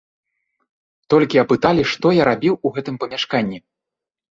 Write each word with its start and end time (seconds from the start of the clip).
Толькі 1.15 1.41
апыталі, 1.43 1.83
што 1.93 2.15
я 2.21 2.27
рабіў 2.31 2.59
у 2.65 2.73
гэтым 2.79 2.95
памяшканні. 3.07 3.57